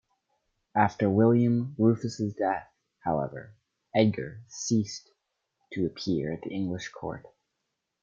[0.73, 2.67] After William Rufus's death,
[3.01, 3.53] however,
[3.93, 5.11] Edgar ceased
[5.73, 7.27] to appear at the English court.